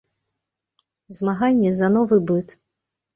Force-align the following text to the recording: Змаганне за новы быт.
Змаганне 1.17 1.73
за 1.81 1.87
новы 1.99 2.19
быт. 2.33 2.57